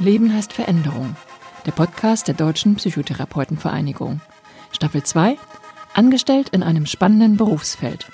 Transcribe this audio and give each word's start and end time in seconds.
Leben 0.00 0.32
heißt 0.32 0.52
Veränderung. 0.52 1.16
Der 1.66 1.72
Podcast 1.72 2.28
der 2.28 2.34
Deutschen 2.36 2.76
Psychotherapeutenvereinigung. 2.76 4.20
Staffel 4.70 5.02
2. 5.02 5.36
Angestellt 5.92 6.50
in 6.50 6.62
einem 6.62 6.86
spannenden 6.86 7.36
Berufsfeld. 7.36 8.06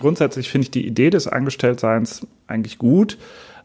Grundsätzlich 0.00 0.48
finde 0.48 0.64
ich 0.64 0.70
die 0.70 0.86
Idee 0.86 1.10
des 1.10 1.28
Angestelltseins 1.28 2.26
eigentlich 2.46 2.78
gut. 2.78 3.18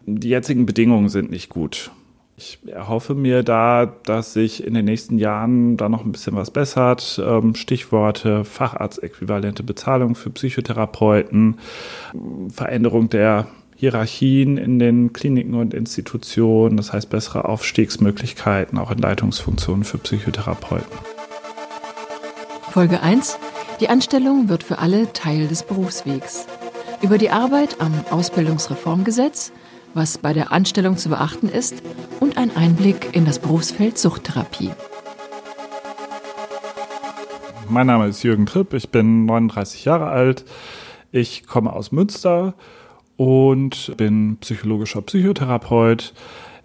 Die 0.05 0.30
jetzigen 0.30 0.66
Bedingungen 0.66 1.07
sind 1.07 1.32
nicht 1.32 1.48
gut. 1.48 1.91
Ich 2.36 2.59
erhoffe 2.68 3.16
mir 3.16 3.43
da, 3.43 3.86
dass 3.86 4.34
sich 4.34 4.66
in 4.66 4.73
den 4.73 4.84
nächsten 4.84 5.18
Jahren 5.18 5.77
da 5.77 5.88
noch 5.88 6.04
ein 6.04 6.11
bisschen 6.11 6.36
was 6.36 6.52
bessert. 6.52 7.21
Ähm, 7.23 7.55
Stichworte 7.55 8.43
Facharztäquivalente 8.43 9.63
Bezahlung 9.63 10.16
für 10.16 10.29
Psychotherapeuten, 10.32 11.59
Veränderung 12.49 13.09
der 13.09 13.48
Hierarchien 13.81 14.58
in 14.58 14.77
den 14.77 15.12
Kliniken 15.12 15.55
und 15.55 15.73
Institutionen, 15.73 16.77
das 16.77 16.94
heißt 16.94 17.09
bessere 17.09 17.45
Aufstiegsmöglichkeiten 17.45 18.77
auch 18.77 18.91
in 18.91 18.99
Leitungsfunktionen 18.99 19.84
für 19.84 19.98
Psychotherapeuten. 19.98 20.85
Folge 22.70 23.02
1. 23.02 23.40
Die 23.80 23.90
Anstellung 23.90 24.49
wird 24.49 24.62
für 24.62 24.77
alle 24.77 25.12
Teil 25.13 25.48
des 25.48 25.63
Berufswegs. 25.63 26.45
Über 27.02 27.17
die 27.17 27.31
Arbeit 27.31 27.81
am 27.81 27.91
Ausbildungsreformgesetz, 28.12 29.52
was 29.95 30.20
bei 30.20 30.34
der 30.34 30.52
Anstellung 30.52 30.98
zu 30.98 31.09
beachten 31.09 31.49
ist 31.49 31.82
und 32.20 32.38
ein 32.38 32.55
Einblick 32.55 33.16
in 33.16 33.26
das 33.26 33.40
Berufsfeld 33.40 33.98
Suchttherapie. 33.98 34.70
Mein 37.68 37.88
Name 37.88 38.09
ist 38.09 38.21
Jürgen 38.21 38.45
Tripp, 38.45 38.76
ich 38.76 38.90
bin 38.90 39.26
39 39.26 39.85
Jahre 39.85 40.09
alt. 40.09 40.45
Ich 41.12 41.48
komme 41.48 41.74
aus 41.74 41.91
Münster 41.91 42.54
und 43.22 43.96
bin 43.98 44.38
psychologischer 44.38 45.04
Psychotherapeut. 45.04 46.12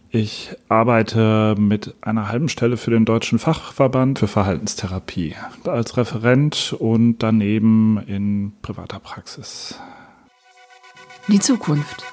Ich 0.08 0.56
arbeite 0.70 1.54
mit 1.58 1.94
einer 2.00 2.28
halben 2.28 2.48
Stelle 2.48 2.78
für 2.78 2.90
den 2.90 3.04
Deutschen 3.04 3.38
Fachverband 3.38 4.20
für 4.20 4.26
Verhaltenstherapie 4.26 5.34
als 5.66 5.98
Referent 5.98 6.74
und 6.78 7.18
daneben 7.18 8.02
in 8.06 8.54
privater 8.62 9.00
Praxis. 9.00 9.78
Die 11.28 11.40
Zukunft. 11.40 12.04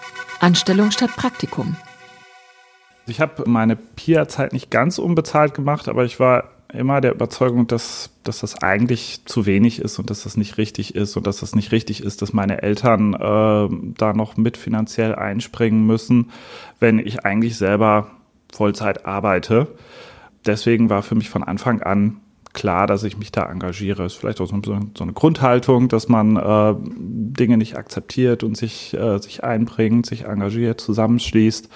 Anstellung 0.42 0.92
statt 0.92 1.12
Praktikum. 1.16 1.78
Ich 3.08 3.22
habe 3.22 3.50
meine 3.50 3.78
PIA-Zeit 3.78 4.52
nicht 4.52 4.70
ganz 4.70 4.98
unbezahlt 4.98 5.54
gemacht, 5.54 5.88
aber 5.88 6.04
ich 6.04 6.20
war 6.20 6.50
immer 6.74 7.02
der 7.02 7.14
Überzeugung, 7.14 7.68
dass, 7.68 8.10
dass 8.24 8.40
das 8.40 8.62
eigentlich 8.62 9.22
zu 9.26 9.46
wenig 9.46 9.80
ist 9.80 10.00
und 10.00 10.10
dass 10.10 10.24
das 10.24 10.38
nicht 10.38 10.58
richtig 10.58 10.96
ist 10.96 11.16
und 11.16 11.28
dass 11.28 11.40
das 11.40 11.56
nicht 11.56 11.72
richtig 11.72 12.04
ist, 12.04 12.22
dass 12.22 12.34
meine 12.34 12.62
Eltern 12.62 13.14
äh, 13.14 13.94
da 13.98 14.14
noch 14.14 14.38
mit 14.38 14.58
finanziell 14.58 15.16
einspringen 15.16 15.86
müssen, 15.86 16.32
wenn 16.80 17.00
ich 17.00 17.26
eigentlich 17.26 17.58
selber 17.58 18.12
Vollzeit 18.52 19.06
arbeite. 19.06 19.68
Deswegen 20.46 20.90
war 20.90 21.04
für 21.04 21.16
mich 21.16 21.30
von 21.30 21.44
Anfang 21.44 21.82
an 21.82 22.18
klar, 22.54 22.88
dass 22.88 23.04
ich 23.04 23.18
mich 23.18 23.32
da 23.32 23.50
engagiere. 23.50 24.06
Ist 24.06 24.16
vielleicht 24.16 24.40
auch 24.40 24.48
so, 24.48 24.62
so 24.64 25.04
eine 25.04 25.14
Grundhaltung, 25.14 25.90
dass 25.90 26.08
man 26.08 26.38
äh, 26.38 26.76
Dinge 26.80 27.58
nicht 27.58 27.78
akzeptiert 27.78 28.44
und 28.44 28.56
sich, 28.56 28.94
äh, 28.94 29.18
sich 29.20 29.44
einbringt, 29.44 30.06
sich 30.06 30.26
engagiert, 30.26 30.80
zusammenschließt. 30.80 31.70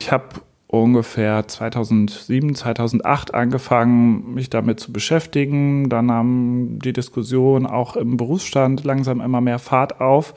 Ich 0.00 0.12
habe 0.12 0.26
ungefähr 0.68 1.48
2007, 1.48 2.54
2008 2.54 3.34
angefangen, 3.34 4.34
mich 4.34 4.50
damit 4.50 4.78
zu 4.78 4.92
beschäftigen. 4.92 5.88
Dann 5.88 6.06
nahm 6.06 6.78
die 6.78 6.92
Diskussion 6.92 7.66
auch 7.66 7.96
im 7.96 8.16
Berufsstand 8.16 8.84
langsam 8.84 9.20
immer 9.20 9.40
mehr 9.40 9.58
Fahrt 9.58 10.00
auf. 10.00 10.34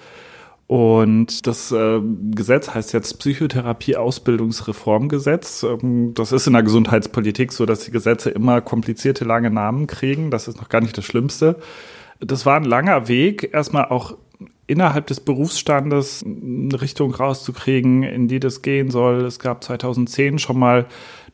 Und 0.68 1.46
das 1.48 1.72
äh, 1.74 2.00
Gesetz 2.34 2.74
heißt 2.74 2.94
jetzt 2.94 3.20
Psychotherapie-Ausbildungsreformgesetz. 3.20 5.64
Ähm, 5.64 6.14
das 6.14 6.32
ist 6.32 6.48
in 6.48 6.54
der 6.54 6.64
Gesundheitspolitik 6.64 7.52
so, 7.52 7.66
dass 7.66 7.84
die 7.84 7.92
Gesetze 7.92 8.30
immer 8.30 8.62
komplizierte, 8.62 9.26
lange 9.26 9.52
Namen 9.52 9.86
kriegen. 9.86 10.32
Das 10.32 10.48
ist 10.48 10.62
noch 10.62 10.70
gar 10.70 10.80
nicht 10.80 10.98
das 10.98 11.04
Schlimmste. 11.04 11.58
Das 12.22 12.46
war 12.46 12.56
ein 12.56 12.64
langer 12.64 13.10
Weg, 13.10 13.54
erstmal 13.54 13.84
auch 13.86 14.16
innerhalb 14.72 15.08
des 15.08 15.20
Berufsstandes 15.20 16.24
eine 16.26 16.82
Richtung 16.82 17.14
rauszukriegen, 17.14 18.04
in 18.04 18.30
die 18.30 18.40
das 18.40 18.62
gehen 18.62 18.90
soll. 18.90 19.26
Es 19.26 19.38
gab 19.38 19.64
2010 19.64 20.40
schon 20.40 20.58
mal 20.58 20.88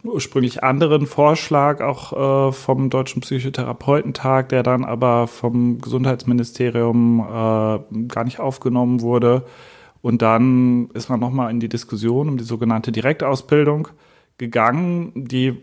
einen 0.04 0.12
ursprünglich 0.12 0.64
anderen 0.64 1.06
Vorschlag, 1.06 1.82
auch 1.82 2.50
äh, 2.50 2.52
vom 2.52 2.90
Deutschen 2.90 3.22
Psychotherapeutentag, 3.22 4.50
der 4.50 4.64
dann 4.64 4.84
aber 4.84 5.28
vom 5.28 5.80
Gesundheitsministerium 5.80 7.20
äh, 7.20 8.06
gar 8.08 8.24
nicht 8.24 8.40
aufgenommen 8.40 9.02
wurde. 9.02 9.46
Und 10.02 10.24
dann 10.24 10.90
ist 10.96 11.10
man 11.10 11.20
nochmal 11.20 11.52
in 11.52 11.60
die 11.60 11.70
Diskussion 11.70 12.30
um 12.30 12.38
die 12.38 12.44
sogenannte 12.44 12.92
Direktausbildung 12.92 13.90
gegangen, 14.40 15.12
die 15.16 15.62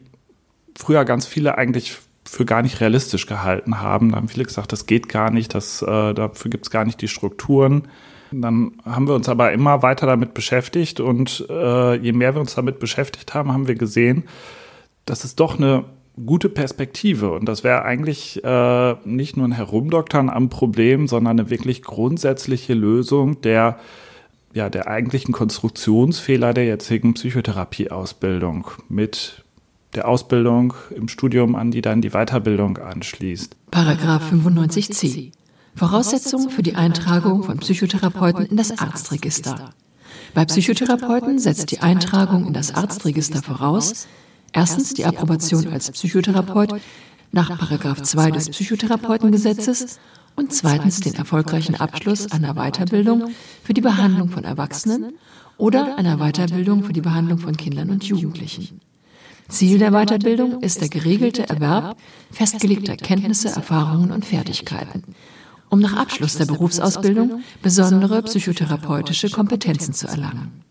früher 0.76 1.04
ganz 1.04 1.26
viele 1.26 1.58
eigentlich 1.58 1.98
für 2.26 2.44
gar 2.44 2.62
nicht 2.62 2.80
realistisch 2.80 3.26
gehalten 3.26 3.80
haben. 3.80 4.10
Da 4.10 4.16
haben 4.16 4.28
viele 4.28 4.44
gesagt, 4.44 4.72
das 4.72 4.86
geht 4.86 5.08
gar 5.08 5.30
nicht, 5.30 5.54
das, 5.54 5.82
äh, 5.82 6.14
dafür 6.14 6.50
gibt 6.50 6.66
es 6.66 6.70
gar 6.70 6.84
nicht 6.84 7.00
die 7.00 7.08
Strukturen. 7.08 7.88
Dann 8.32 8.72
haben 8.84 9.06
wir 9.06 9.14
uns 9.14 9.28
aber 9.28 9.52
immer 9.52 9.82
weiter 9.82 10.06
damit 10.06 10.34
beschäftigt 10.34 11.00
und 11.00 11.46
äh, 11.48 11.96
je 11.96 12.12
mehr 12.12 12.34
wir 12.34 12.40
uns 12.40 12.54
damit 12.54 12.78
beschäftigt 12.78 13.34
haben, 13.34 13.52
haben 13.52 13.68
wir 13.68 13.76
gesehen, 13.76 14.24
das 15.04 15.24
ist 15.24 15.38
doch 15.38 15.58
eine 15.58 15.84
gute 16.26 16.48
Perspektive 16.48 17.32
und 17.32 17.46
das 17.46 17.64
wäre 17.64 17.82
eigentlich 17.82 18.42
äh, 18.42 18.94
nicht 19.04 19.36
nur 19.36 19.46
ein 19.46 19.52
Herumdoktern 19.52 20.30
am 20.30 20.48
Problem, 20.48 21.06
sondern 21.06 21.38
eine 21.38 21.50
wirklich 21.50 21.82
grundsätzliche 21.82 22.74
Lösung 22.74 23.40
der 23.42 23.78
ja, 24.54 24.70
der 24.70 24.86
eigentlichen 24.86 25.32
Konstruktionsfehler 25.32 26.54
der 26.54 26.64
jetzigen 26.64 27.14
Psychotherapieausbildung 27.14 28.68
mit 28.88 29.43
der 29.96 30.08
Ausbildung 30.08 30.74
im 30.94 31.08
Studium 31.08 31.54
an, 31.54 31.70
die 31.70 31.82
dann 31.82 32.00
die 32.00 32.10
Weiterbildung 32.10 32.78
anschließt. 32.78 33.56
Paragraph 33.70 34.32
95c. 34.32 35.32
Voraussetzung 35.74 36.50
für 36.50 36.62
die 36.62 36.76
Eintragung 36.76 37.42
von 37.42 37.58
Psychotherapeuten 37.58 38.46
in 38.46 38.56
das 38.56 38.78
Arztregister. 38.78 39.70
Bei 40.34 40.44
Psychotherapeuten 40.44 41.38
setzt 41.38 41.70
die 41.70 41.80
Eintragung 41.80 42.46
in 42.46 42.52
das 42.52 42.74
Arztregister 42.74 43.42
voraus, 43.42 44.06
erstens 44.52 44.94
die 44.94 45.04
Approbation 45.04 45.68
als 45.68 45.90
Psychotherapeut 45.90 46.80
nach 47.32 47.58
Paragraph 47.58 48.02
2 48.02 48.30
des 48.30 48.50
Psychotherapeutengesetzes 48.50 49.98
und 50.36 50.52
zweitens 50.52 51.00
den 51.00 51.14
erfolgreichen 51.14 51.74
Abschluss 51.74 52.30
einer 52.30 52.54
Weiterbildung 52.54 53.30
für 53.62 53.74
die 53.74 53.80
Behandlung 53.80 54.28
von 54.28 54.44
Erwachsenen 54.44 55.14
oder 55.56 55.96
einer 55.98 56.18
Weiterbildung 56.18 56.84
für 56.84 56.92
die 56.92 57.00
Behandlung 57.00 57.38
von 57.38 57.56
Kindern 57.56 57.90
und 57.90 58.04
Jugendlichen. 58.04 58.80
Ziel 59.48 59.78
der 59.78 59.90
Weiterbildung 59.90 60.62
ist 60.62 60.80
der 60.80 60.88
geregelte 60.88 61.48
Erwerb 61.48 61.96
festgelegter 62.32 62.96
Kenntnisse, 62.96 63.48
Erfahrungen 63.48 64.10
und 64.10 64.24
Fertigkeiten, 64.24 65.14
um 65.68 65.80
nach 65.80 65.96
Abschluss 65.96 66.36
der 66.36 66.46
Berufsausbildung 66.46 67.42
besondere 67.62 68.22
psychotherapeutische 68.22 69.30
Kompetenzen 69.30 69.92
zu 69.92 70.06
erlangen. 70.06 70.62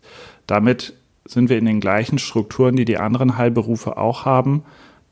Damit 0.46 0.94
sind 1.24 1.48
wir 1.48 1.58
in 1.58 1.64
den 1.64 1.80
gleichen 1.80 2.18
Strukturen, 2.18 2.76
die 2.76 2.84
die 2.84 2.98
anderen 2.98 3.38
Heilberufe 3.38 3.96
auch 3.96 4.24
haben. 4.24 4.64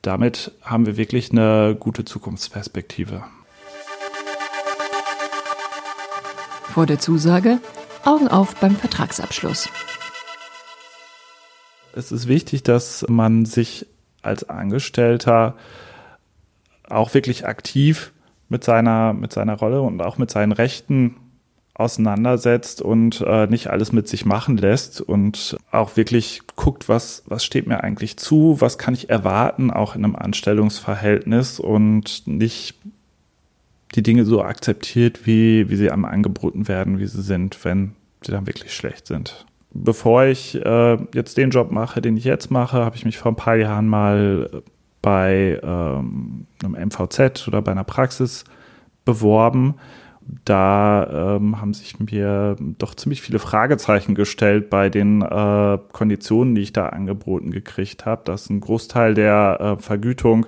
Damit 0.03 0.53
haben 0.63 0.85
wir 0.85 0.97
wirklich 0.97 1.31
eine 1.31 1.77
gute 1.79 2.05
Zukunftsperspektive. 2.05 3.23
Vor 6.65 6.87
der 6.87 6.99
Zusage 6.99 7.61
Augen 8.05 8.29
auf 8.29 8.57
beim 8.57 8.75
Vertragsabschluss 8.75 9.69
es 11.95 12.13
ist 12.13 12.29
wichtig, 12.29 12.63
dass 12.63 13.05
man 13.09 13.45
sich 13.45 13.87
als 14.23 14.49
Angestellter 14.49 15.57
auch 16.89 17.15
wirklich 17.15 17.47
aktiv 17.47 18.13
mit 18.49 18.65
seiner, 18.65 19.13
mit 19.13 19.33
seiner 19.33 19.55
Rolle 19.55 19.81
und 19.83 20.01
auch 20.03 20.19
mit 20.19 20.31
seinen 20.31 20.53
Rechten 20.53 21.17
auseinandersetzt 21.75 22.83
und 22.83 23.23
äh, 23.27 23.47
nicht 23.47 23.69
alles 23.69 23.93
mit 23.93 24.07
sich 24.07 24.27
machen 24.27 24.59
lässt 24.59 25.01
und 25.01 25.57
auch 25.71 25.97
wirklich 25.97 26.43
guckt, 26.55 26.89
was, 26.89 27.23
was 27.27 27.45
steht 27.45 27.67
mir 27.67 27.83
eigentlich 27.83 28.19
zu, 28.19 28.61
was 28.61 28.77
kann 28.77 28.95
ich 28.95 29.09
erwarten, 29.09 29.71
auch 29.71 29.97
in 29.97 30.05
einem 30.05 30.15
Anstellungsverhältnis 30.15 31.59
und 31.59 32.27
nicht 32.27 32.79
die 33.95 34.03
Dinge 34.03 34.25
so 34.25 34.43
akzeptiert, 34.43 35.27
wie, 35.27 35.71
wie 35.71 35.77
sie 35.77 35.91
einem 35.91 36.05
angeboten 36.05 36.69
werden, 36.69 36.99
wie 36.99 37.07
sie 37.07 37.23
sind, 37.23 37.65
wenn 37.65 37.95
sie 38.23 38.33
dann 38.33 38.47
wirklich 38.47 38.75
schlecht 38.75 39.07
sind 39.07 39.47
bevor 39.75 40.25
ich 40.25 40.55
äh, 40.65 40.99
jetzt 41.15 41.37
den 41.37 41.51
Job 41.51 41.71
mache, 41.71 42.01
den 42.01 42.17
ich 42.17 42.25
jetzt 42.25 42.51
mache, 42.51 42.85
habe 42.85 42.97
ich 42.97 43.05
mich 43.05 43.19
vor 43.19 43.33
ein 43.33 43.37
paar 43.37 43.57
Jahren 43.57 43.89
mal 43.89 44.63
bei 45.01 45.61
ähm, 45.63 46.47
einem 46.63 46.89
MVZ 46.89 47.49
oder 47.49 47.61
bei 47.61 47.73
einer 47.73 47.85
Praxis 47.85 48.45
beworben. 49.05 49.75
Da 50.45 51.37
ähm, 51.37 51.61
haben 51.61 51.75
sich 51.75 51.99
mir 51.99 52.57
doch 52.79 52.95
ziemlich 52.95 53.23
viele 53.23 53.41
Fragezeichen 53.41 54.15
gestellt 54.15 54.71
bei 54.71 54.89
den 54.89 55.21
äh, 55.23 55.79
Konditionen, 55.93 56.55
die 56.55 56.63
ich 56.63 56.73
da 56.73 56.87
angeboten 56.87 57.51
gekriegt 57.51 58.07
habe. 58.07 58.23
Dass 58.25 58.49
ein 58.49 58.61
Großteil 58.61 59.15
der 59.15 59.59
äh, 59.61 59.83
Vergütung, 59.83 60.47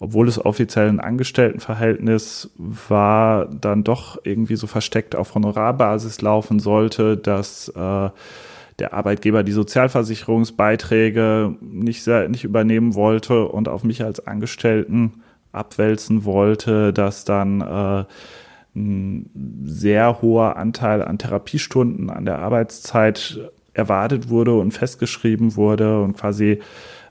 obwohl 0.00 0.26
es 0.26 0.44
offiziell 0.44 0.88
ein 0.88 0.98
Angestelltenverhältnis 0.98 2.50
war, 2.58 3.46
dann 3.46 3.84
doch 3.84 4.18
irgendwie 4.24 4.56
so 4.56 4.66
versteckt 4.66 5.14
auf 5.14 5.36
Honorarbasis 5.36 6.20
laufen 6.20 6.58
sollte, 6.58 7.16
dass 7.16 7.68
äh, 7.68 8.10
der 8.78 8.94
Arbeitgeber 8.94 9.42
die 9.42 9.52
Sozialversicherungsbeiträge 9.52 11.56
nicht, 11.60 12.06
nicht 12.06 12.44
übernehmen 12.44 12.94
wollte 12.94 13.48
und 13.48 13.68
auf 13.68 13.84
mich 13.84 14.02
als 14.02 14.26
Angestellten 14.26 15.22
abwälzen 15.52 16.24
wollte, 16.24 16.92
dass 16.92 17.24
dann 17.24 17.60
äh, 17.60 18.04
ein 18.76 19.30
sehr 19.64 20.20
hoher 20.20 20.56
Anteil 20.56 21.02
an 21.02 21.18
Therapiestunden 21.18 22.10
an 22.10 22.24
der 22.24 22.40
Arbeitszeit 22.40 23.40
erwartet 23.72 24.28
wurde 24.28 24.54
und 24.54 24.72
festgeschrieben 24.72 25.56
wurde 25.56 26.00
und 26.00 26.16
quasi 26.16 26.60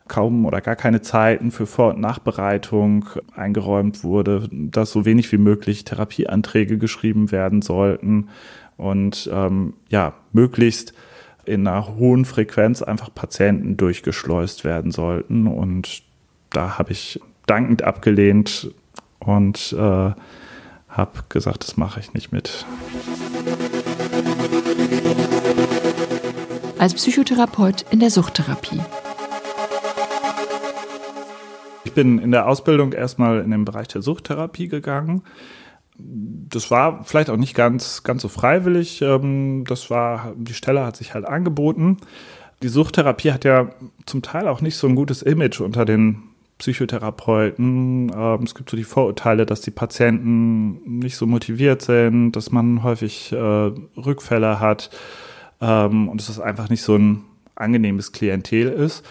kaum 0.08 0.46
oder 0.46 0.60
gar 0.60 0.76
keine 0.76 1.02
Zeiten 1.02 1.52
für 1.52 1.66
Vor- 1.66 1.94
und 1.94 2.02
Nachbereitung 2.02 3.06
eingeräumt 3.36 4.04
wurde, 4.04 4.50
dass 4.52 4.92
so 4.92 5.06
wenig 5.06 5.32
wie 5.32 5.38
möglich 5.38 5.86
Therapieanträge 5.86 6.78
geschrieben 6.78 7.32
werden 7.32 7.62
sollten 7.62 8.30
und 8.76 9.30
ähm, 9.32 9.74
ja, 9.90 10.14
möglichst 10.34 10.94
in 11.46 11.68
einer 11.68 11.96
hohen 11.96 12.26
Frequenz 12.26 12.82
einfach 12.82 13.14
Patienten 13.14 13.78
durchgeschleust 13.78 14.64
werden 14.64 14.92
sollten. 14.92 15.48
Und 15.48 16.04
da 16.50 16.78
habe 16.78 16.92
ich 16.92 17.20
dankend 17.46 17.84
abgelehnt 17.84 18.72
und 19.20 19.74
äh, 19.78 20.12
habe 20.90 21.24
gesagt, 21.30 21.64
das 21.64 21.78
mache 21.78 22.00
ich 22.00 22.14
nicht 22.14 22.32
mit. 22.32 22.66
Als 26.78 26.94
Psychotherapeut 26.94 27.86
in 27.92 28.00
der 28.00 28.10
Suchttherapie. 28.10 28.82
Ich 31.86 31.94
bin 31.94 32.20
in 32.20 32.32
der 32.32 32.48
Ausbildung 32.48 32.94
erstmal 32.94 33.42
in 33.42 33.52
den 33.52 33.66
Bereich 33.66 33.88
der 33.88 34.02
Suchttherapie 34.02 34.68
gegangen. 34.68 35.24
Das 35.98 36.72
war 36.72 37.04
vielleicht 37.04 37.30
auch 37.30 37.38
nicht 37.38 37.54
ganz, 37.56 38.04
ganz 38.04 38.22
so 38.22 38.28
freiwillig. 38.28 39.02
Ähm, 39.02 39.64
das 39.68 39.90
war, 39.90 40.34
die 40.36 40.54
Stelle 40.54 40.86
hat 40.86 40.98
sich 40.98 41.14
halt 41.14 41.26
angeboten. 41.26 41.98
Die 42.64 42.70
Suchttherapie 42.70 43.32
hat 43.32 43.46
ja 43.46 43.70
zum 44.06 44.22
Teil 44.22 44.48
auch 44.48 44.62
nicht 44.62 44.78
so 44.78 44.88
ein 44.88 44.96
gutes 44.96 45.22
Image 45.22 45.62
unter 45.62 45.86
den 45.86 46.24
Psychotherapeuten. 46.58 48.12
Ähm, 48.16 48.44
es 48.44 48.56
gibt 48.56 48.70
so 48.70 48.78
die 48.78 48.84
Vorurteile, 48.84 49.46
dass 49.46 49.62
die 49.62 49.72
Patienten 49.72 51.00
nicht 51.00 51.18
so 51.18 51.28
motiviert 51.28 51.82
sind, 51.82 52.32
dass 52.32 52.52
man 52.52 52.84
häufig 52.84 53.32
äh, 53.32 53.38
Rückfälle 53.38 54.60
hat 54.60 54.90
ähm, 55.62 56.10
und 56.10 56.20
dass 56.22 56.30
es 56.30 56.40
einfach 56.40 56.70
nicht 56.70 56.82
so 56.82 56.96
ein 56.96 57.24
angenehmes 57.56 58.14
Klientel 58.14 58.70
ist. 58.70 59.06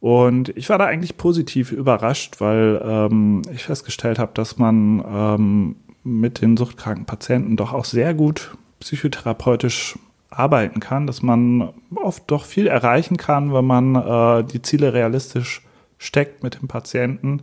Und 0.00 0.50
ich 0.56 0.68
war 0.68 0.78
da 0.78 0.84
eigentlich 0.84 1.16
positiv 1.16 1.72
überrascht, 1.72 2.40
weil 2.40 3.10
ich 3.52 3.64
festgestellt 3.64 4.20
habe, 4.20 4.30
dass 4.32 4.56
man 4.56 5.74
mit 6.08 6.40
den 6.40 6.56
suchtkranken 6.56 7.06
Patienten 7.06 7.56
doch 7.56 7.72
auch 7.72 7.84
sehr 7.84 8.14
gut 8.14 8.56
psychotherapeutisch 8.80 9.98
arbeiten 10.30 10.80
kann, 10.80 11.06
dass 11.06 11.22
man 11.22 11.72
oft 11.94 12.30
doch 12.30 12.44
viel 12.44 12.66
erreichen 12.66 13.16
kann, 13.16 13.52
wenn 13.52 13.64
man 13.64 13.94
äh, 13.94 14.44
die 14.44 14.62
Ziele 14.62 14.92
realistisch 14.92 15.62
steckt 15.98 16.42
mit 16.42 16.60
dem 16.60 16.68
Patienten. 16.68 17.42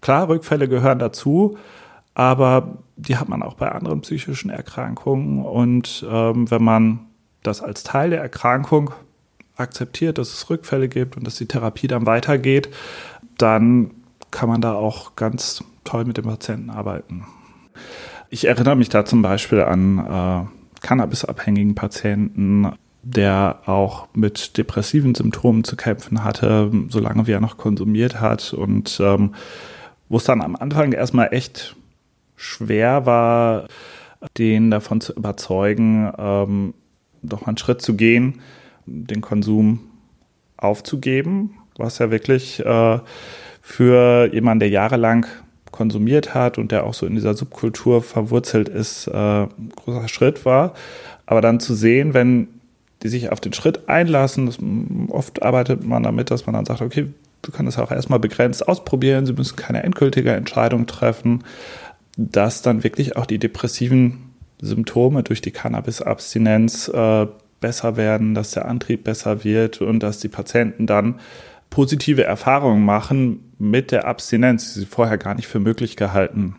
Klar, 0.00 0.28
Rückfälle 0.28 0.68
gehören 0.68 0.98
dazu, 0.98 1.56
aber 2.14 2.78
die 2.96 3.16
hat 3.16 3.28
man 3.28 3.42
auch 3.42 3.54
bei 3.54 3.70
anderen 3.72 4.02
psychischen 4.02 4.50
Erkrankungen. 4.50 5.44
Und 5.44 6.06
ähm, 6.08 6.50
wenn 6.50 6.62
man 6.62 7.00
das 7.42 7.62
als 7.62 7.82
Teil 7.82 8.10
der 8.10 8.20
Erkrankung 8.20 8.90
akzeptiert, 9.56 10.18
dass 10.18 10.32
es 10.32 10.50
Rückfälle 10.50 10.88
gibt 10.88 11.16
und 11.16 11.26
dass 11.26 11.36
die 11.36 11.46
Therapie 11.46 11.86
dann 11.86 12.06
weitergeht, 12.06 12.68
dann 13.38 13.90
kann 14.30 14.48
man 14.48 14.60
da 14.60 14.74
auch 14.74 15.16
ganz 15.16 15.64
toll 15.84 16.04
mit 16.04 16.16
dem 16.16 16.24
Patienten 16.24 16.70
arbeiten. 16.70 17.26
Ich 18.30 18.46
erinnere 18.46 18.76
mich 18.76 18.88
da 18.88 19.04
zum 19.04 19.22
Beispiel 19.22 19.62
an 19.62 19.98
äh, 19.98 20.80
cannabisabhängigen 20.84 21.74
Patienten, 21.74 22.72
der 23.02 23.60
auch 23.66 24.08
mit 24.14 24.56
depressiven 24.56 25.14
Symptomen 25.14 25.64
zu 25.64 25.76
kämpfen 25.76 26.24
hatte, 26.24 26.70
solange 26.88 27.26
wie 27.26 27.32
er 27.32 27.40
noch 27.40 27.58
konsumiert 27.58 28.20
hat. 28.20 28.52
Und 28.52 28.98
ähm, 29.00 29.34
wo 30.08 30.16
es 30.16 30.24
dann 30.24 30.40
am 30.40 30.56
Anfang 30.56 30.92
erstmal 30.92 31.28
echt 31.32 31.76
schwer 32.36 33.06
war, 33.06 33.68
den 34.38 34.70
davon 34.70 35.00
zu 35.00 35.12
überzeugen, 35.12 36.10
ähm, 36.18 36.74
doch 37.22 37.42
mal 37.42 37.48
einen 37.48 37.58
Schritt 37.58 37.82
zu 37.82 37.94
gehen, 37.94 38.40
den 38.86 39.20
Konsum 39.20 39.80
aufzugeben, 40.56 41.56
was 41.76 41.98
ja 41.98 42.10
wirklich 42.10 42.60
äh, 42.64 42.98
für 43.60 44.30
jemanden, 44.32 44.60
der 44.60 44.68
jahrelang 44.68 45.26
konsumiert 45.74 46.34
hat 46.34 46.56
und 46.56 46.70
der 46.70 46.84
auch 46.84 46.94
so 46.94 47.04
in 47.04 47.16
dieser 47.16 47.34
Subkultur 47.34 48.00
verwurzelt 48.00 48.68
ist, 48.68 49.08
äh, 49.08 49.12
ein 49.12 49.72
großer 49.74 50.08
Schritt 50.08 50.44
war. 50.44 50.74
Aber 51.26 51.40
dann 51.40 51.58
zu 51.58 51.74
sehen, 51.74 52.14
wenn 52.14 52.48
die 53.02 53.08
sich 53.08 53.30
auf 53.30 53.40
den 53.40 53.52
Schritt 53.52 53.88
einlassen. 53.88 54.46
Das, 54.46 54.58
oft 55.10 55.42
arbeitet 55.42 55.84
man 55.84 56.02
damit, 56.02 56.30
dass 56.30 56.46
man 56.46 56.54
dann 56.54 56.64
sagt, 56.64 56.80
okay, 56.80 57.08
wir 57.42 57.52
können 57.52 57.66
das 57.66 57.78
auch 57.78 57.92
erstmal 57.92 58.18
begrenzt 58.18 58.66
ausprobieren, 58.66 59.26
sie 59.26 59.34
müssen 59.34 59.56
keine 59.56 59.82
endgültige 59.82 60.32
Entscheidung 60.32 60.86
treffen, 60.86 61.44
dass 62.16 62.62
dann 62.62 62.82
wirklich 62.82 63.16
auch 63.16 63.26
die 63.26 63.38
depressiven 63.38 64.30
Symptome 64.60 65.22
durch 65.22 65.42
die 65.42 65.50
Cannabis-Abstinenz 65.50 66.88
äh, 66.88 67.26
besser 67.60 67.96
werden, 67.96 68.34
dass 68.34 68.52
der 68.52 68.66
Antrieb 68.66 69.04
besser 69.04 69.44
wird 69.44 69.82
und 69.82 70.00
dass 70.02 70.20
die 70.20 70.28
Patienten 70.28 70.86
dann 70.86 71.16
positive 71.74 72.22
Erfahrungen 72.22 72.84
machen 72.84 73.52
mit 73.58 73.90
der 73.90 74.06
Abstinenz, 74.06 74.74
die 74.74 74.80
sie 74.80 74.86
vorher 74.86 75.18
gar 75.18 75.34
nicht 75.34 75.48
für 75.48 75.58
möglich 75.58 75.96
gehalten 75.96 76.54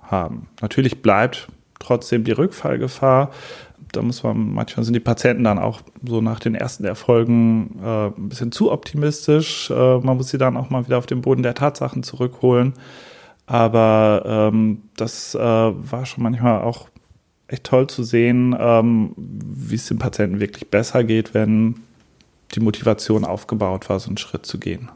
haben. 0.00 0.46
Natürlich 0.60 1.02
bleibt 1.02 1.48
trotzdem 1.80 2.22
die 2.22 2.30
Rückfallgefahr, 2.30 3.32
da 3.90 4.02
muss 4.02 4.22
man, 4.22 4.52
manchmal 4.52 4.84
sind 4.84 4.94
die 4.94 5.00
Patienten 5.00 5.42
dann 5.42 5.58
auch 5.58 5.80
so 6.06 6.20
nach 6.20 6.38
den 6.38 6.54
ersten 6.54 6.84
Erfolgen 6.84 7.80
äh, 7.82 8.06
ein 8.06 8.28
bisschen 8.28 8.52
zu 8.52 8.70
optimistisch. 8.70 9.68
Äh, 9.70 9.98
man 9.98 10.16
muss 10.16 10.28
sie 10.28 10.38
dann 10.38 10.56
auch 10.56 10.70
mal 10.70 10.86
wieder 10.86 10.98
auf 10.98 11.06
den 11.06 11.22
Boden 11.22 11.42
der 11.42 11.54
Tatsachen 11.54 12.04
zurückholen. 12.04 12.74
Aber 13.46 14.22
ähm, 14.24 14.82
das 14.96 15.34
äh, 15.34 15.40
war 15.40 16.06
schon 16.06 16.22
manchmal 16.22 16.62
auch 16.62 16.88
echt 17.48 17.64
toll 17.64 17.88
zu 17.88 18.04
sehen, 18.04 18.54
ähm, 18.56 19.12
wie 19.16 19.74
es 19.74 19.86
dem 19.86 19.98
Patienten 19.98 20.38
wirklich 20.38 20.70
besser 20.70 21.02
geht, 21.02 21.34
wenn 21.34 21.80
die 22.54 22.60
Motivation 22.60 23.24
aufgebaut 23.24 23.88
war, 23.88 24.00
so 24.00 24.08
einen 24.08 24.18
Schritt 24.18 24.46
zu 24.46 24.58
gehen. 24.58 24.90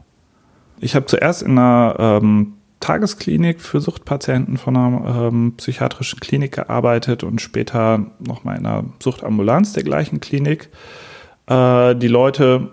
Ich 0.79 0.95
habe 0.95 1.05
zuerst 1.05 1.41
in 1.41 1.51
einer 1.51 1.95
ähm, 1.99 2.53
Tagesklinik 2.79 3.61
für 3.61 3.79
Suchtpatienten 3.79 4.57
von 4.57 4.75
einer 4.75 5.27
ähm, 5.27 5.53
psychiatrischen 5.57 6.19
Klinik 6.19 6.53
gearbeitet 6.53 7.23
und 7.23 7.41
später 7.41 8.05
nochmal 8.19 8.57
in 8.57 8.65
einer 8.65 8.83
Suchtambulanz 9.01 9.73
der 9.73 9.83
gleichen 9.83 10.19
Klinik. 10.19 10.69
Äh, 11.47 11.95
die 11.95 12.07
Leute 12.07 12.71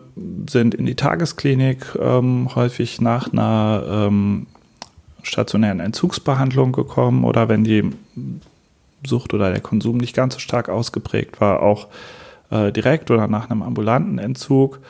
sind 0.49 0.75
in 0.75 0.87
die 0.87 0.97
Tagesklinik 0.97 1.97
ähm, 2.01 2.55
häufig 2.55 3.01
nach 3.01 3.33
einer 3.33 3.85
ähm, 3.89 4.47
stationären 5.23 5.81
Entzugsbehandlung 5.81 6.73
gekommen 6.73 7.25
oder 7.25 7.49
wenn 7.49 7.65
die 7.65 7.91
Sucht 9.07 9.35
oder 9.35 9.51
der 9.51 9.61
Konsum 9.61 9.99
nicht 9.99 10.15
ganz 10.15 10.35
so 10.35 10.41
stark 10.41 10.69
ausgeprägt 10.69 11.41
war, 11.41 11.63
auch 11.63 11.89
äh, 12.53 12.71
direkt 12.71 13.11
oder 13.11 13.27
nach 13.27 13.51
einem 13.51 13.63
ambulanten 13.63 14.19
Entzug 14.19 14.81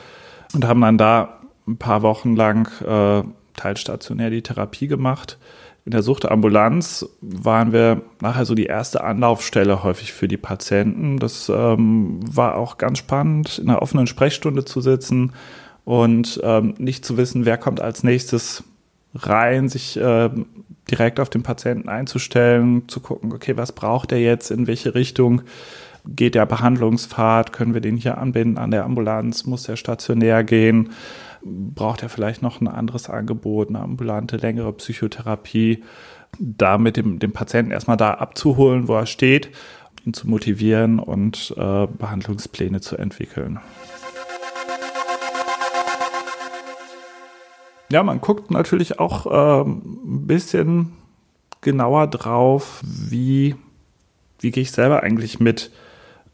und 0.53 0.65
haben 0.65 0.81
dann 0.81 0.97
da 0.97 1.39
ein 1.67 1.77
paar 1.77 2.01
Wochen 2.01 2.35
lang 2.35 2.69
äh, 2.81 3.23
teilstationär 3.55 4.29
die 4.29 4.41
Therapie 4.41 4.87
gemacht. 4.87 5.37
In 5.85 5.91
der 5.91 6.03
Suchtambulanz 6.03 7.05
waren 7.21 7.73
wir 7.73 8.01
nachher 8.21 8.45
so 8.45 8.55
die 8.55 8.65
erste 8.65 9.03
Anlaufstelle 9.03 9.83
häufig 9.83 10.13
für 10.13 10.27
die 10.27 10.37
Patienten. 10.37 11.19
Das 11.19 11.49
ähm, 11.49 12.19
war 12.23 12.55
auch 12.55 12.77
ganz 12.77 12.99
spannend, 12.99 13.59
in 13.59 13.69
einer 13.69 13.81
offenen 13.81 14.07
Sprechstunde 14.07 14.63
zu 14.63 14.79
sitzen 14.81 15.33
und 15.83 16.39
ähm, 16.43 16.75
nicht 16.77 17.05
zu 17.05 17.17
wissen, 17.17 17.45
wer 17.45 17.57
kommt 17.57 17.81
als 17.81 18.03
nächstes 18.03 18.63
rein, 19.15 19.67
sich 19.67 19.97
äh, 19.97 20.29
direkt 20.89 21.19
auf 21.19 21.29
den 21.29 21.43
Patienten 21.43 21.89
einzustellen, 21.89 22.87
zu 22.87 22.99
gucken, 22.99 23.33
okay, 23.33 23.57
was 23.57 23.71
braucht 23.71 24.11
er 24.11 24.19
jetzt, 24.19 24.51
in 24.51 24.67
welche 24.67 24.95
Richtung 24.95 25.41
geht 26.05 26.35
der 26.35 26.45
Behandlungspfad, 26.45 27.53
können 27.53 27.73
wir 27.73 27.81
den 27.81 27.97
hier 27.97 28.17
anbinden 28.17 28.57
an 28.57 28.71
der 28.71 28.85
Ambulanz, 28.85 29.45
muss 29.45 29.67
er 29.69 29.77
stationär 29.77 30.43
gehen 30.43 30.89
braucht 31.45 32.03
er 32.03 32.09
vielleicht 32.09 32.41
noch 32.41 32.61
ein 32.61 32.67
anderes 32.67 33.09
Angebot, 33.09 33.69
eine 33.69 33.79
ambulante, 33.79 34.37
längere 34.37 34.73
Psychotherapie, 34.73 35.83
da 36.39 36.77
mit 36.77 36.97
dem, 36.97 37.19
dem 37.19 37.31
Patienten 37.31 37.71
erstmal 37.71 37.97
da 37.97 38.15
abzuholen, 38.15 38.87
wo 38.87 38.95
er 38.95 39.05
steht, 39.05 39.49
ihn 40.05 40.13
zu 40.13 40.27
motivieren 40.27 40.99
und 40.99 41.53
äh, 41.57 41.87
Behandlungspläne 41.87 42.81
zu 42.81 42.97
entwickeln. 42.97 43.59
Ja, 47.89 48.01
man 48.01 48.21
guckt 48.21 48.49
natürlich 48.49 48.99
auch 48.99 49.27
äh, 49.27 49.69
ein 49.69 50.25
bisschen 50.25 50.93
genauer 51.61 52.07
drauf, 52.07 52.81
wie, 52.83 53.55
wie 54.39 54.51
gehe 54.51 54.63
ich 54.63 54.71
selber 54.71 55.03
eigentlich 55.03 55.39
mit, 55.39 55.71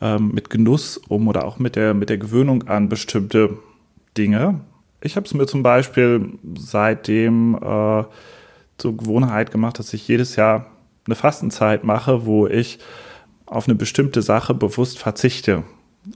ähm, 0.02 0.32
mit 0.34 0.50
Genuss 0.50 0.98
um 0.98 1.28
oder 1.28 1.46
auch 1.46 1.60
mit 1.60 1.76
der, 1.76 1.94
mit 1.94 2.10
der 2.10 2.18
Gewöhnung 2.18 2.68
an 2.68 2.90
bestimmte 2.90 3.58
Dinge 4.18 4.62
ich 5.02 5.16
habe 5.16 5.26
es 5.26 5.34
mir 5.34 5.46
zum 5.46 5.64
Beispiel 5.64 6.34
seitdem 6.58 7.56
äh, 7.56 8.04
zur 8.78 8.98
Gewohnheit 8.98 9.52
gemacht, 9.52 9.80
dass 9.80 9.94
ich 9.94 10.08
jedes 10.08 10.36
Jahr 10.36 10.68
eine 11.06 11.16
Fastenzeit 11.16 11.84
mache, 11.84 12.26
wo 12.26 12.48
ich 12.48 12.80
auf 13.46 13.68
eine 13.68 13.76
bestimmte 13.76 14.22
Sache 14.22 14.54
bewusst 14.54 15.00
verzichte. 15.00 15.64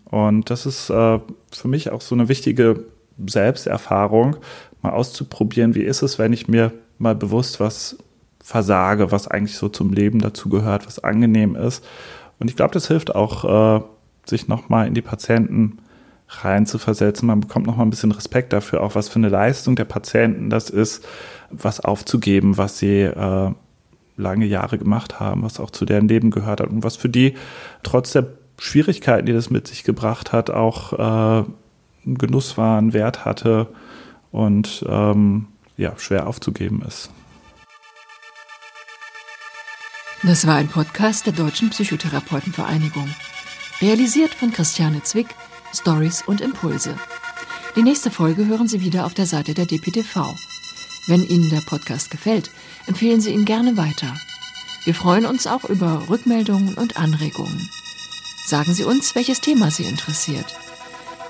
Und 0.05 0.49
das 0.49 0.65
ist 0.65 0.89
äh, 0.89 1.19
für 1.51 1.67
mich 1.67 1.91
auch 1.91 2.01
so 2.01 2.15
eine 2.15 2.29
wichtige 2.29 2.85
Selbsterfahrung, 3.25 4.37
mal 4.81 4.91
auszuprobieren, 4.91 5.75
wie 5.75 5.83
ist 5.83 6.01
es, 6.01 6.19
wenn 6.19 6.33
ich 6.33 6.47
mir 6.47 6.71
mal 6.97 7.15
bewusst 7.15 7.59
was 7.59 7.97
versage, 8.43 9.11
was 9.11 9.27
eigentlich 9.27 9.57
so 9.57 9.69
zum 9.69 9.93
Leben 9.93 10.19
dazu 10.19 10.49
gehört, 10.49 10.85
was 10.85 10.99
angenehm 10.99 11.55
ist. 11.55 11.85
Und 12.43 12.49
ich 12.49 12.57
glaube, 12.57 12.73
das 12.73 12.89
hilft 12.89 13.15
auch, 13.15 13.77
äh, 13.77 13.81
sich 14.25 14.49
nochmal 14.49 14.85
in 14.85 14.93
die 14.93 15.01
Patienten 15.01 15.77
rein 16.27 16.65
zu 16.65 16.77
versetzen. 16.77 17.25
Man 17.25 17.39
bekommt 17.39 17.65
nochmal 17.65 17.85
ein 17.85 17.89
bisschen 17.89 18.11
Respekt 18.11 18.51
dafür, 18.51 18.83
auch 18.83 18.95
was 18.95 19.07
für 19.07 19.15
eine 19.15 19.29
Leistung 19.29 19.77
der 19.77 19.85
Patienten 19.85 20.49
das 20.49 20.69
ist, 20.69 21.07
was 21.51 21.79
aufzugeben, 21.79 22.57
was 22.57 22.79
sie 22.79 23.03
äh, 23.03 23.51
lange 24.17 24.45
Jahre 24.45 24.77
gemacht 24.77 25.21
haben, 25.21 25.43
was 25.43 25.57
auch 25.61 25.71
zu 25.71 25.85
deren 25.85 26.09
Leben 26.09 26.31
gehört 26.31 26.59
hat 26.59 26.67
und 26.67 26.83
was 26.83 26.97
für 26.97 27.07
die 27.07 27.35
trotz 27.81 28.11
der 28.11 28.25
Schwierigkeiten, 28.59 29.25
die 29.25 29.31
das 29.33 29.49
mit 29.49 29.69
sich 29.69 29.85
gebracht 29.85 30.33
hat, 30.33 30.49
auch 30.49 31.43
äh, 31.43 31.45
Genuss 32.03 32.57
war, 32.57 32.77
einen 32.77 32.91
Wert 32.91 33.23
hatte 33.23 33.67
und 34.33 34.83
ähm, 34.89 35.45
ja, 35.77 35.93
schwer 35.97 36.27
aufzugeben 36.27 36.83
ist. 36.85 37.09
Das 40.25 40.47
war 40.47 40.55
ein 40.55 40.69
Podcast 40.69 41.25
der 41.25 41.33
Deutschen 41.33 41.69
Psychotherapeutenvereinigung. 41.69 43.13
Realisiert 43.81 44.33
von 44.33 44.53
Christiane 44.53 45.03
Zwick, 45.03 45.35
Stories 45.73 46.23
und 46.25 46.39
Impulse. 46.39 46.95
Die 47.75 47.83
nächste 47.83 48.09
Folge 48.09 48.45
hören 48.45 48.69
Sie 48.69 48.79
wieder 48.79 49.05
auf 49.05 49.13
der 49.13 49.25
Seite 49.25 49.53
der 49.53 49.65
DPTV. 49.65 50.33
Wenn 51.07 51.25
Ihnen 51.25 51.49
der 51.49 51.59
Podcast 51.59 52.09
gefällt, 52.09 52.51
empfehlen 52.87 53.19
Sie 53.19 53.31
ihn 53.31 53.43
gerne 53.43 53.75
weiter. 53.75 54.15
Wir 54.85 54.95
freuen 54.95 55.25
uns 55.25 55.45
auch 55.45 55.65
über 55.65 56.07
Rückmeldungen 56.07 56.75
und 56.75 56.95
Anregungen. 56.95 57.69
Sagen 58.45 58.73
Sie 58.73 58.85
uns, 58.85 59.15
welches 59.15 59.41
Thema 59.41 59.71
Sie 59.71 59.83
interessiert. 59.83 60.55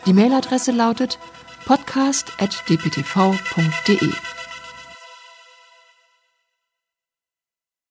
Die 0.05 0.13
Mailadresse 0.13 0.71
lautet 0.71 1.17
podcast.dptv.de. 1.65 4.32